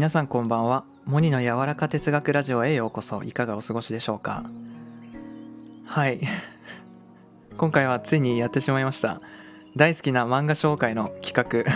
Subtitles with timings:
[0.00, 0.84] 皆さんこんばんは。
[1.04, 3.22] モニの柔らか哲学ラジオへようこそ。
[3.22, 4.44] いかがお過ごしでしょうか？
[5.84, 6.20] はい。
[7.58, 9.20] 今回はついにやってしまいました。
[9.76, 11.34] 大好きな漫画紹介の企
[11.66, 11.70] 画。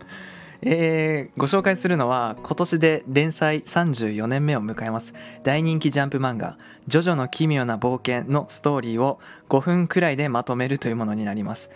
[0.64, 5.12] えー、ご紹介するのは今年で連載34年目を迎えます。
[5.42, 6.56] 大人気ジャンプ漫画
[6.88, 9.20] 「ジョジョの奇妙な冒険」のストーリーを
[9.50, 11.68] 5分くらいでまとめるというものになります、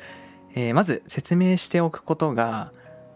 [0.54, 2.72] えー、まず説明しておくことが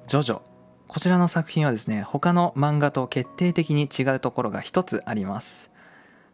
[0.07, 0.54] ジョジョ。
[0.95, 5.73] こちらの作品はですね他の漫画と決定的に違うところが一つあります。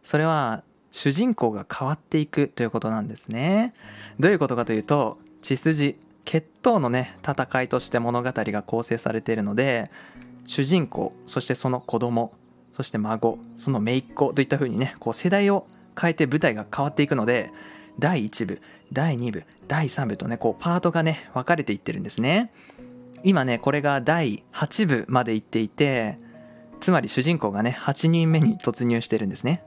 [0.03, 0.61] それは
[0.91, 3.73] 主人公が変わっていくということなんですね。
[4.19, 9.89] どういうことかというと血筋血統のね戦いとして物語が構成されているので
[10.45, 12.31] 主人公そしてその子供
[12.71, 15.65] そして孫その姪っ子といった風にねこう世代を
[15.99, 17.49] 変えて舞台が変わっていくので
[17.97, 18.61] 第1部
[18.93, 22.51] 第2部第3部とねこうパートがね分かれていってるんですね。
[23.23, 26.17] 今ねこれが第8部まで行っていて
[26.79, 29.63] つまり主人公がね8人目に突入してるんですね。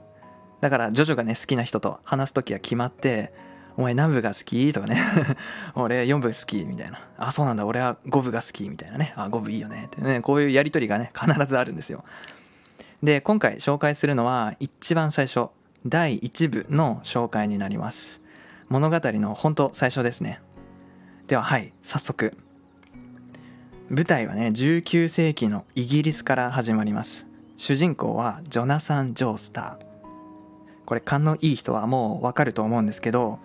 [0.61, 3.33] だからジョジョがね好きな人と話す時は決まって
[3.77, 4.97] 「お前何部が好き?」とかね
[5.75, 12.03] 「俺4部好き」みたいな「あそうなんだ俺は5部が好き」みたいなね「あ5部いいよね」ってねこういうやり取りがね必ずあるんですよ。
[13.03, 15.49] で今回紹介するのは一番最初
[15.85, 18.21] 第1部の紹介になります。
[18.69, 20.39] 物語の本当最初ですね。
[21.27, 22.35] でははい早速。
[23.89, 27.27] 舞台はね19世紀のイギリスから始まります。
[27.55, 29.85] 主人公はジョナサン・ジョースター。
[30.85, 33.37] これ勘のいい人はもうわかると思うんですけど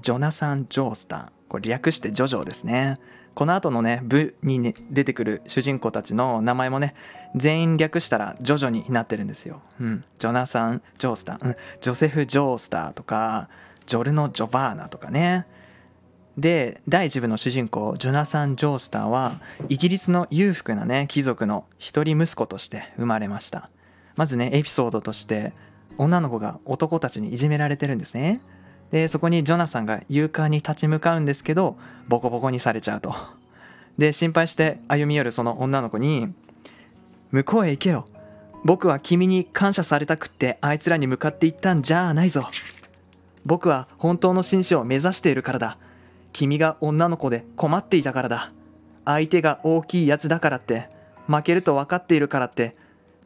[0.00, 1.28] ジョナサン・ジョースター。
[1.48, 2.98] これ略してジョジョですね。
[3.34, 6.94] この後のね部に、ね、出てくる主人公たちの名前もね
[7.34, 13.48] 全員略したらジョジョになってるんですよ、うん、ジョナサン・ジョースター、うん、ジョセフ・ジョースターとか
[13.86, 15.46] ジョルノ・ジョバーナとかね。
[16.38, 23.68] で第1部の主人公ジョナサン・ジョースターはイギリスの裕福なね貴族の一人息子として生まれました。
[24.16, 25.52] まずねエピソードとして
[25.98, 28.40] 女の子が男たちにいじめられてるんですね。
[28.90, 31.76] でそこにジョナサンが勇敢に立ち向かうんですけど
[32.08, 33.14] ボコボコにされちゃうと。
[33.98, 36.32] で心配して歩み寄るその女の子に
[37.30, 38.06] 「向こうへ行けよ。
[38.64, 42.46] 僕は君に感謝されたくってあいつらに向かって行ったんじゃないぞ。
[43.46, 45.78] 僕は本当の紳士を目指しているからだ。
[46.32, 48.52] 君が女の子で困っていたからだ。
[49.04, 50.88] 相手が大きいやつだからって
[51.26, 52.76] 負けると分かっているからって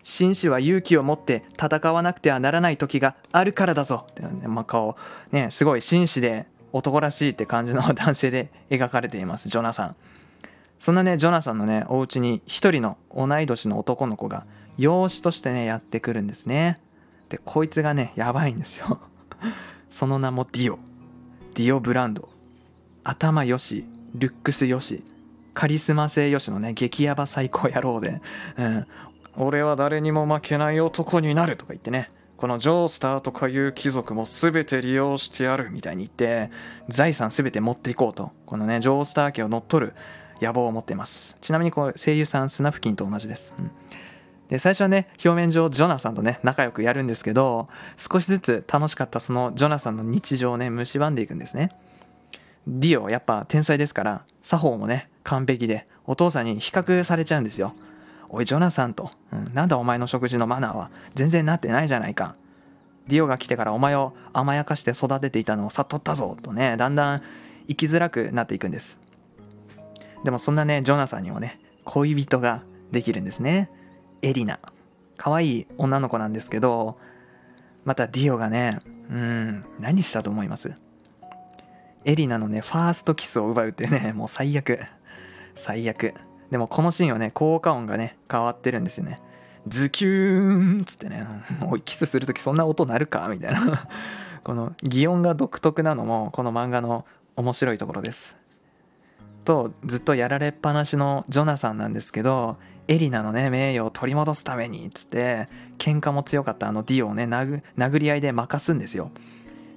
[0.03, 4.06] 紳士は勇気を持って戦わなくてはならない時があるからだぞ。
[4.10, 4.97] って、ね、まあ、顔
[5.32, 9.97] ねすごい紳士で男らしいって感じの男性で描かれていますジョナサン。
[10.78, 14.44] そんなねジョナサンのねお家に一人の同い年の男の子が
[14.76, 16.76] 養子としてねやってくるんですね。
[17.28, 19.00] でこいつがねやばいんですよ。
[19.88, 20.78] その名もディオ。
[21.54, 22.28] ディオ・ブランド。
[23.04, 23.84] 頭よし
[24.15, 25.04] ルックスよし
[25.53, 28.20] カリスマ性よしのね激ヤバ最高野郎で、
[28.56, 28.87] うん、
[29.37, 32.10] 俺は誰にも負けない男になるとか言ってね。
[32.37, 36.50] このジョースターとかいう貴族も全て利用してやるみたいに言って
[36.88, 38.32] 財産全て持っていこうと。
[38.44, 39.94] このねジョースター家を乗っ取る
[40.43, 41.37] 野望を持っています。
[41.41, 43.70] ちなみにこう声優さんスナフキンと同じです、うん。
[44.48, 51.70] で最初はね表面上ジョナサンとね仲良くやるんですけど少しずつ楽しかったそのジョナサンの日常をね蝕んでいくんですね。
[52.66, 57.75] ディオやっぱ天才ですから作法もね完璧でお父さんに比較されちゃうんですよ。
[58.28, 62.34] おいジョナサンと、うん、なんだお前の食事のマナーは全然なってないじゃないか。
[63.06, 66.36] ディオが来てからお前を甘やかして育てていたのを悟ったぞ。
[66.42, 67.22] とねだんだん
[67.69, 68.98] 生きづらくなっていくんです。
[70.25, 73.70] でもそんなねジョナサンにもね恋人ができるんですね。
[74.22, 74.58] エリナ。
[75.16, 76.98] 可愛い女の子なんですけど
[77.84, 80.75] またディオがねうん何したと思います？
[82.04, 84.78] エリナのね、ファーストキスを奪うっていうね、 もう最悪。
[85.54, 86.15] 最悪。
[86.50, 89.16] でもこのシーンはね、効果音がね、変わってるんですよね。
[89.66, 91.26] ズキューンっつってね、
[91.64, 93.28] おい、キスするときそんな音鳴るか？
[93.28, 93.88] みたいな。
[94.44, 97.06] この擬音が独特なのも、この漫画の
[97.37, 98.37] 面白いところです。
[99.46, 102.58] と、ずっとやられっぱなしのジョナサンなんですけど、
[102.88, 109.11] エリナのね、名誉を取り戻すために、つって、喧嘩も強かったあのディオをね、殴り合いで負かすんですよ。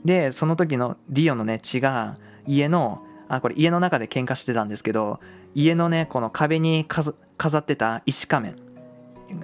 [0.08, 2.16] でその時のディオのね血が
[2.48, 5.20] 家のあこれ家の中で喧嘩してたんですけど
[5.54, 7.14] 家のねこの壁に飾
[7.58, 8.56] ってた石仮面。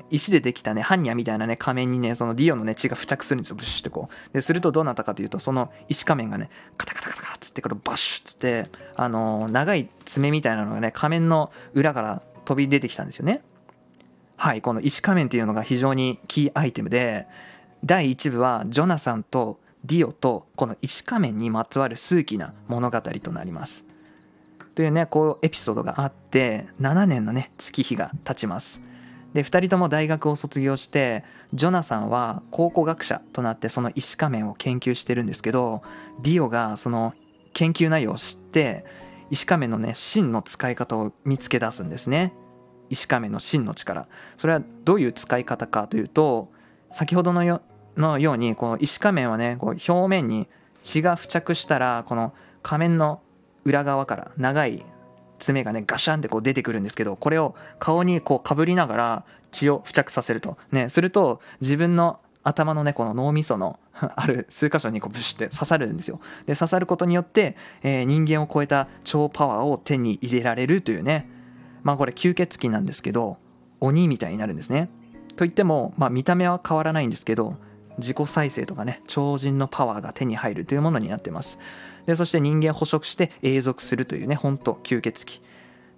[0.10, 3.58] 石でできたね般若みたいなね仮面にねそのディオのね血が付着するんですよ。
[3.58, 4.34] ブシュってこう。
[4.34, 13.42] でするとどうなったかというとその石仮面がねカタカタカタカタつってこれバシュッつってあのー、長い爪みたいなのがね仮面の裏から飛び出てきたんですよね。
[14.38, 17.28] はいこの石仮面っていうのが非常にキーアイテムで
[17.84, 23.86] 第1部はジョナサンとディオとこの石仮面にまつわる数奇な物語となります。
[24.76, 28.82] というねこうエピソードがあって7年のね月日が経ちます。
[29.34, 35.82] で2人とも大学を卒業してジョナサンは考古学者となってその石仮面を研究してるんですけど
[36.22, 37.14] ディオがその
[37.54, 38.86] 研究内容を知って
[39.32, 42.34] 石仮面のね芯の使い方を見つけ出すんですね
[42.90, 44.08] 石仮面の芯の力
[44.38, 46.52] それはどういう使い方かというと
[46.92, 47.62] 先ほどのよ
[47.98, 50.48] のようにこの石仮面はねこう表面に
[50.82, 53.22] 血が付着したらこの仮面の
[53.66, 54.86] 裏側から長い
[55.40, 60.58] 爪がねガシャンってこう出てくるんですけどこれを顔にこうかぶりながら血を付着させると。
[60.72, 66.20] ねすると自分の頭のねこの脳みその ある数箇所にこうブシって刺さるんですよ。
[66.46, 71.30] で刺さることによって、えー、人間を超えた超パワーを手に入れられるというね。
[71.84, 73.38] まあこれ吸血鬼なんですけど
[73.80, 74.90] 鬼みたいになるんですね。
[75.36, 77.56] といっても、まあ、見た目は変わらないんですけど
[77.98, 81.60] 自己再生とかね超人のパワーが手に入るというものになってます。
[82.06, 85.42] でそして人間捕食して永続するというねほんと吸血鬼。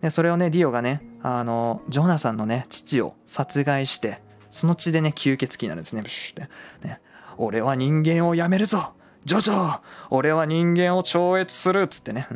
[0.01, 6.01] でそれをねディオがねあのジョナサンのね父を殺害してその血でね吸血鬼になるんですね。
[6.01, 6.49] ブシュっ
[6.79, 6.99] てね。
[7.37, 8.93] 俺は人間をやめるぞ！
[9.25, 9.79] ジョジョ！
[10.09, 12.27] 俺は人間を超越するっつってね、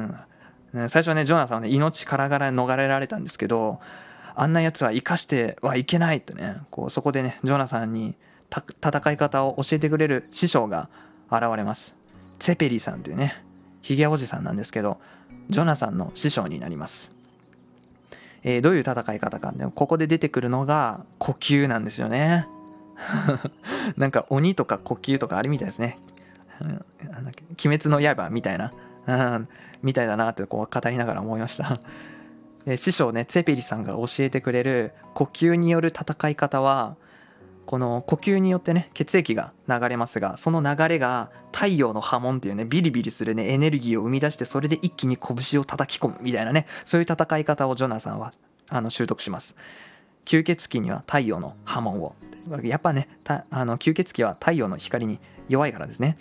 [0.73, 3.79] うん、最初はねジョナサンはね命からがら逃れられたんですけど
[4.35, 6.57] あんなやつは生かしてはいけないってね。
[6.71, 8.15] こうそこでねジョナサンに
[8.51, 10.89] 戦い方を教えてくれる師匠が
[11.31, 11.95] 現れます。
[12.39, 13.43] ツェペリさんというね
[13.81, 14.97] ヒゲおじさんなんですけど
[15.49, 17.11] ジョナサンの師匠になります、
[18.43, 22.47] えー、どういう戦い方かここで出てくるのが呼吸なんですよね。
[23.95, 25.99] なんか鬼とか呼吸とかあれみたいですね。
[26.61, 28.73] 鬼滅の刃みたいな、
[29.07, 29.47] うん、
[29.81, 31.79] みたいだなとこう語りながら思いました。
[32.75, 36.97] 師匠ねツェペリさんが教えてくれる呼吸による戦い方は
[37.69, 48.33] この呼吸によってね血液が流れますがその流れが太陽の波紋っていうねビリビリするねエネルギーを生み出してそれで一気に拳を叩き込むみたいなねそういう戦い方をジョナサンは
[48.69, 49.55] あの習得します。
[50.25, 52.15] 吸血鬼には太陽の波紋を。
[52.63, 53.07] やっぱね
[53.51, 56.17] あの吸血鬼は太陽の光に弱いからですね。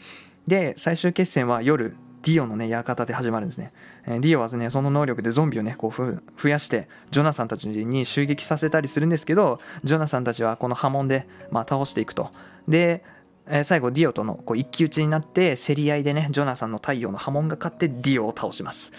[0.47, 3.73] で最終決戦は夜ディオのね館で始まるんですね、
[4.06, 12.31] えー、ディオはねその能力でゾンビをねこう増やしてジョナサンたちに襲撃させたりするんですけどジョナサンたちはこの波紋で、まあ、倒していくと。
[12.67, 13.05] で、
[13.47, 18.93] えー、最後ディオとのこう一騎打ちになって競り合いでねジョナサンの太陽の波紋が勝ってディオを倒します。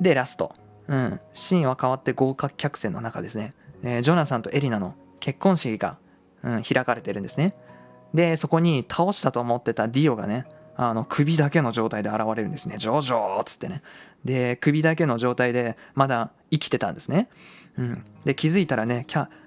[0.00, 0.52] でラスト。
[0.88, 1.20] うん。
[1.34, 3.52] シーンは変わって豪華客船の中ですね、
[3.82, 5.98] えー、ジョナサンとエリナの結婚式が、
[6.42, 7.54] うん、開かれてるんですね。
[8.14, 10.46] でそこに倒したと思ってたディオがね
[10.80, 12.76] あの首だけの状態で現れるんですね。
[12.78, 13.82] ジョジョっつってね。
[14.24, 17.28] で、首だけの状態でまだ生きてたんですね。
[17.76, 18.04] うん。
[18.24, 19.04] で、気づいたらね、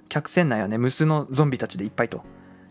[0.09, 2.21] 客船内はね、無数のゾンビたちでいっぱいと。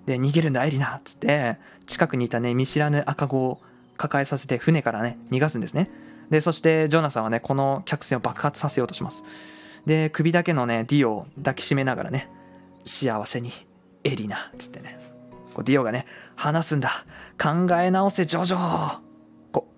[0.04, 3.62] で、逃げるんだ、エリナっつって、近くにいたね、見知らぬ赤子を
[3.96, 5.90] 抱えさせて船からね、逃がすんですね。
[6.28, 9.24] で、そしてジョナサンはね、この客船を爆発させようとします。
[9.86, 12.28] で、首だけのね、ディオを抱きしめながらね、
[12.84, 13.52] 幸せに、
[14.04, 14.99] エリナっつってね、
[15.62, 17.04] ディオがね、話すんだ。
[17.40, 19.00] 考え直せ、ジョジョ
[19.52, 19.68] こ、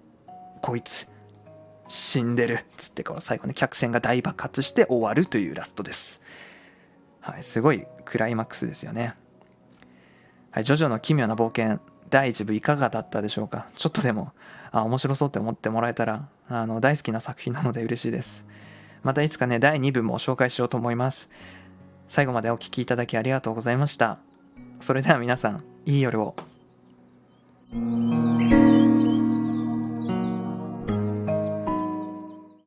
[0.61, 1.09] こいつ、
[1.89, 2.65] 死んでる。
[2.77, 6.21] つってこう最後ね、客船が大爆発して終わるというラストです。
[7.21, 9.15] はい、すごいクライマックスですよね。
[10.51, 11.81] はい、ジョジョの奇妙な冒険、
[12.11, 13.67] 第1部いかがだったでしょうか？
[13.75, 14.33] ちょっとでも、
[14.71, 18.45] あ、面白そうって思ってもらえたら、あの、大好きな作品なので嬉しいです。
[19.03, 21.29] またいつかね、第2部も紹介しようと思います。
[22.09, 24.19] 最後までお聴きいただきありがとうございました。
[24.83, 26.35] それでは皆さん、いい夜を。